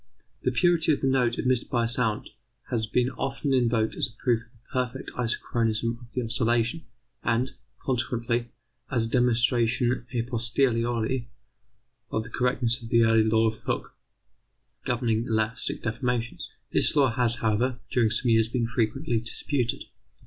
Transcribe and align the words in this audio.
The 0.41 0.51
purity 0.51 0.93
of 0.93 1.01
the 1.01 1.05
note 1.07 1.37
emitted 1.37 1.69
by 1.69 1.83
a 1.83 1.87
sound 1.87 2.31
has 2.71 2.87
been 2.87 3.11
often 3.11 3.53
invoked 3.53 3.93
as 3.95 4.07
a 4.09 4.13
proof 4.23 4.41
of 4.41 4.51
the 4.51 4.71
perfect 5.03 5.11
isochronism 5.11 5.99
of 6.01 6.11
the 6.13 6.23
oscillation, 6.23 6.85
and, 7.21 7.51
consequently, 7.79 8.49
as 8.89 9.05
a 9.05 9.09
demonstration 9.11 10.07
a 10.11 10.23
posteriori 10.23 11.29
of 12.09 12.23
the 12.23 12.31
correctness 12.31 12.81
of 12.81 12.89
the 12.89 13.03
early 13.03 13.23
law 13.25 13.51
of 13.51 13.59
Hoocke 13.61 13.91
governing 14.85 15.25
elastic 15.27 15.83
deformations. 15.83 16.49
This 16.71 16.95
law 16.95 17.11
has, 17.11 17.35
however, 17.35 17.79
during 17.91 18.09
some 18.09 18.31
years 18.31 18.49
been 18.49 18.65
frequently 18.65 19.19
disputed. 19.19 19.83